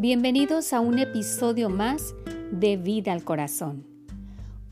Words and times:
Bienvenidos 0.00 0.72
a 0.72 0.80
un 0.80 0.98
episodio 0.98 1.68
más 1.68 2.14
de 2.50 2.78
Vida 2.78 3.12
al 3.12 3.22
Corazón. 3.22 3.84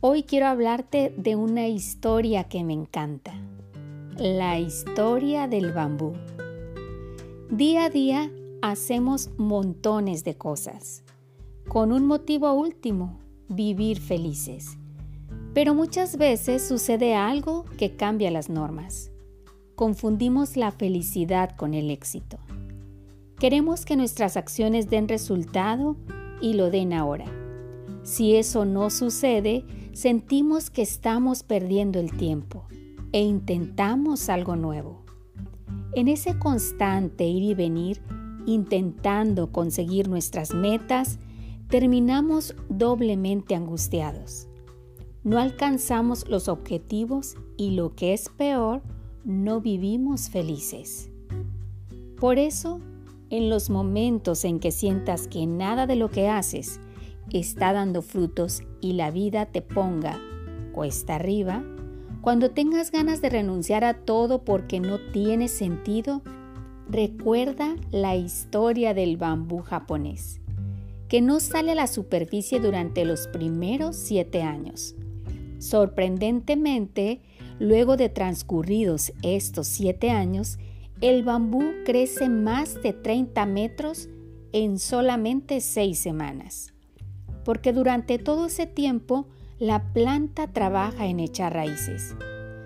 Hoy 0.01 0.23
quiero 0.23 0.47
hablarte 0.47 1.13
de 1.19 1.37
una 1.37 1.69
historia 1.69 2.45
que 2.45 2.65
me 2.65 2.73
encanta, 2.73 3.35
la 4.17 4.59
historia 4.59 5.47
del 5.47 5.75
bambú. 5.75 6.15
Día 7.51 7.85
a 7.85 7.91
día 7.91 8.31
hacemos 8.63 9.29
montones 9.37 10.25
de 10.25 10.39
cosas, 10.39 11.05
con 11.69 11.93
un 11.93 12.07
motivo 12.07 12.51
último, 12.55 13.21
vivir 13.51 14.01
felices. 14.01 14.79
Pero 15.53 15.75
muchas 15.75 16.17
veces 16.17 16.67
sucede 16.67 17.15
algo 17.15 17.67
que 17.77 17.97
cambia 17.97 18.31
las 18.31 18.49
normas. 18.49 19.11
Confundimos 19.75 20.57
la 20.57 20.73
felicidad 20.73 21.55
con 21.55 21.75
el 21.75 21.91
éxito. 21.91 22.39
Queremos 23.39 23.85
que 23.85 23.97
nuestras 23.97 24.37
acciones 24.37 24.91
den 24.91 25.09
resultado 25.09 25.97
y 26.41 26.55
lo 26.55 26.71
den 26.71 26.93
ahora. 26.93 27.27
Si 28.03 28.35
eso 28.35 28.65
no 28.65 28.91
sucede, 28.91 29.65
sentimos 29.93 30.71
que 30.71 30.83
estamos 30.83 31.45
perdiendo 31.45 32.01
el 32.01 32.11
tiempo 32.17 32.67
e 33.13 33.21
intentamos 33.21 34.29
algo 34.29 34.57
nuevo. 34.57 35.05
En 35.95 36.09
ese 36.09 36.37
constante 36.39 37.29
ir 37.29 37.45
y 37.45 37.55
venir, 37.55 38.03
intentando 38.45 39.53
conseguir 39.53 40.09
nuestras 40.09 40.53
metas, 40.53 41.21
terminamos 41.69 42.57
doblemente 42.69 43.55
angustiados. 43.55 44.49
No 45.23 45.39
alcanzamos 45.39 46.29
los 46.29 46.49
objetivos 46.49 47.37
y 47.57 47.73
lo 47.73 47.95
que 47.95 48.15
es 48.15 48.31
peor, 48.31 48.83
no 49.25 49.61
vivimos 49.61 50.29
felices. 50.29 51.11
Por 52.19 52.39
eso, 52.39 52.81
en 53.31 53.51
los 53.51 53.71
momentos 53.71 54.45
en 54.45 54.61
que 54.61 54.71
sientas 54.71 55.29
que 55.29 55.47
nada 55.47 55.87
de 55.87 55.97
lo 55.97 56.11
que 56.11 56.29
haces 56.29 56.81
está 57.31 57.73
dando 57.73 58.03
frutos 58.03 58.63
y 58.81 58.95
la 58.95 59.11
vida 59.11 59.47
te 59.47 59.63
ponga 59.63 60.19
cuesta 60.73 61.17
arriba, 61.17 61.65
cuando 62.21 62.51
tengas 62.51 62.93
ganas 62.93 63.21
de 63.21 63.31
renunciar 63.31 63.85
a 63.85 63.95
todo 64.05 64.45
porque 64.45 64.79
no 64.79 64.99
tiene 65.13 65.49
sentido, 65.49 66.23
recuerda 66.89 67.75
la 67.91 68.15
historia 68.15 68.95
del 68.95 69.17
bambú 69.17 69.59
japonés, 69.59 70.41
que 71.09 71.21
no 71.21 71.41
sale 71.41 71.73
a 71.73 71.75
la 71.75 71.89
superficie 71.89 72.61
durante 72.61 73.05
los 73.05 73.27
primeros 73.27 73.97
siete 73.97 74.43
años. 74.43 74.95
Sorprendentemente, 75.59 77.23
luego 77.59 77.97
de 77.97 78.09
transcurridos 78.09 79.13
estos 79.23 79.67
siete 79.67 80.11
años, 80.11 80.59
el 81.01 81.23
bambú 81.23 81.63
crece 81.85 82.29
más 82.29 82.83
de 82.83 82.93
30 82.93 83.47
metros 83.47 84.09
en 84.53 84.81
solamente 84.81 85.61
seis 85.61 86.01
semanas, 86.01 86.75
porque 87.45 87.73
durante 87.73 88.19
todo 88.19 88.47
ese 88.47 88.67
tiempo 88.67 89.29
la 89.61 89.93
planta 89.93 90.53
trabaja 90.53 91.07
en 91.07 91.21
echar 91.21 91.55
raíces. 91.55 92.17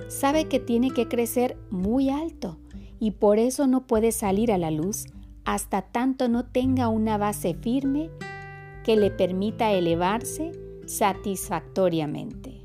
Sabe 0.08 0.46
que 0.46 0.60
tiene 0.60 0.90
que 0.92 1.08
crecer 1.08 1.58
muy 1.70 2.08
alto 2.08 2.58
y 2.98 3.10
por 3.12 3.38
eso 3.38 3.66
no 3.66 3.86
puede 3.86 4.12
salir 4.12 4.50
a 4.50 4.58
la 4.58 4.70
luz 4.70 5.04
hasta 5.44 5.82
tanto 5.82 6.28
no 6.28 6.46
tenga 6.46 6.88
una 6.88 7.18
base 7.18 7.52
firme 7.54 8.10
que 8.84 8.96
le 8.96 9.10
permita 9.10 9.72
elevarse 9.72 10.52
satisfactoriamente, 10.86 12.62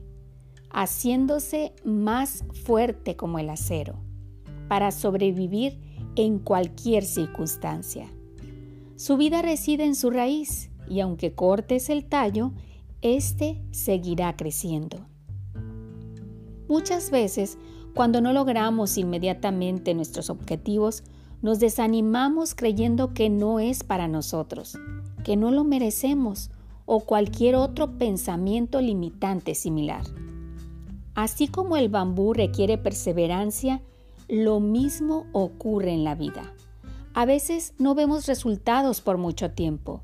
haciéndose 0.70 1.74
más 1.84 2.46
fuerte 2.64 3.16
como 3.18 3.40
el 3.40 3.50
acero 3.50 4.07
para 4.68 4.92
sobrevivir 4.92 5.80
en 6.16 6.40
cualquier 6.40 7.04
circunstancia. 7.04 8.12
Su 8.96 9.18
vida 9.18 9.42
reside 9.42 9.86
en 9.86 9.96
su 9.96 10.10
raíz 10.10 10.72
y 10.90 11.00
aunque 11.02 11.34
cortes 11.34 11.90
el 11.90 12.06
tallo, 12.06 12.52
éste 13.02 13.62
seguirá 13.72 14.36
creciendo. 14.36 15.06
Muchas 16.68 17.12
veces, 17.12 17.58
cuando 17.94 18.22
no 18.22 18.34
logramos 18.34 18.98
inmediatamente 18.98 19.94
nuestros 19.94 20.30
objetivos, 20.30 21.04
nos 21.42 21.60
desanimamos 21.60 22.56
creyendo 22.56 23.14
que 23.14 23.30
no 23.30 23.60
es 23.60 23.84
para 23.84 24.08
nosotros, 24.08 24.78
que 25.24 25.38
no 25.38 25.52
lo 25.52 25.64
merecemos 25.64 26.50
o 26.86 27.02
cualquier 27.02 27.56
otro 27.56 27.98
pensamiento 27.98 28.82
limitante 28.82 29.56
similar. 29.56 30.04
Así 31.14 31.48
como 31.48 31.78
el 31.78 31.90
bambú 31.90 32.34
requiere 32.34 32.78
perseverancia, 32.78 33.82
lo 34.28 34.60
mismo 34.60 35.26
ocurre 35.32 35.94
en 35.94 36.04
la 36.04 36.16
vida. 36.16 36.54
A 37.14 37.26
veces 37.26 37.74
no 37.78 37.96
vemos 37.96 38.28
resultados 38.28 39.02
por 39.02 39.18
mucho 39.18 39.52
tiempo, 39.52 40.02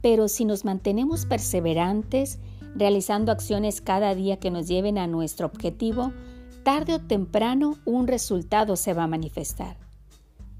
pero 0.00 0.28
si 0.28 0.44
nos 0.44 0.64
mantenemos 0.64 1.26
perseverantes, 1.26 2.38
realizando 2.74 3.32
acciones 3.32 3.80
cada 3.80 4.14
día 4.14 4.38
que 4.38 4.50
nos 4.50 4.68
lleven 4.68 4.98
a 4.98 5.06
nuestro 5.06 5.46
objetivo, 5.46 6.12
tarde 6.62 6.94
o 6.94 7.00
temprano 7.00 7.78
un 7.84 8.06
resultado 8.06 8.76
se 8.76 8.92
va 8.92 9.04
a 9.04 9.08
manifestar. 9.08 9.76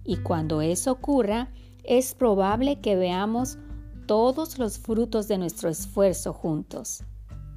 Y 0.05 0.17
cuando 0.17 0.61
eso 0.61 0.93
ocurra, 0.93 1.51
es 1.85 2.15
probable 2.15 2.81
que 2.81 2.97
veamos 2.97 3.59
todos 4.07 4.59
los 4.59 4.79
frutos 4.79 5.29
de 5.29 5.39
nuestro 5.39 5.69
esfuerzo 5.69 6.33
juntos. 6.33 7.05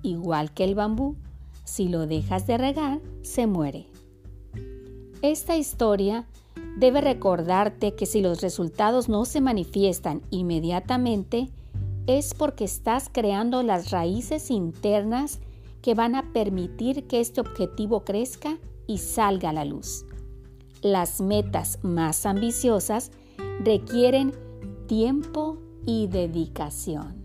Igual 0.03 0.53
que 0.53 0.65
el 0.65 0.75
bambú, 0.75 1.15
si 1.63 1.87
lo 1.87 2.05
dejas 2.05 2.45
de 2.45 2.57
regar, 2.57 3.01
se 3.21 3.47
muere. 3.47 3.92
Esta 5.23 5.55
historia 5.55 6.25
debe 6.75 6.99
recordarte 6.99 7.95
que 7.95 8.05
si 8.05 8.19
los 8.19 8.41
resultados 8.41 9.07
no 9.07 9.23
se 9.23 9.39
manifiestan 9.39 10.21
inmediatamente, 10.31 11.49
es 12.07 12.33
porque 12.33 12.65
estás 12.65 13.09
creando 13.09 13.63
las 13.63 13.91
raíces 13.91 14.51
internas 14.51 15.39
que 15.81 15.93
van 15.93 16.15
a 16.15 16.33
permitir 16.33 17.07
que 17.07 17.21
este 17.21 17.39
objetivo 17.39 18.03
crezca 18.03 18.57
y 18.85 18.97
salga 18.97 19.51
a 19.51 19.53
la 19.53 19.63
luz. 19.63 20.05
Las 20.81 21.21
metas 21.21 21.79
más 21.83 22.25
ambiciosas 22.25 23.11
requieren 23.63 24.33
tiempo 24.87 25.57
y 25.85 26.07
dedicación. 26.07 27.22